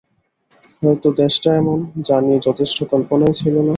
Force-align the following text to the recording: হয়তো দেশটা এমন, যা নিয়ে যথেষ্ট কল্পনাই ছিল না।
হয়তো 0.81 1.07
দেশটা 1.19 1.49
এমন, 1.61 1.77
যা 2.07 2.17
নিয়ে 2.21 2.39
যথেষ্ট 2.47 2.77
কল্পনাই 2.91 3.33
ছিল 3.39 3.55
না। 3.57 3.69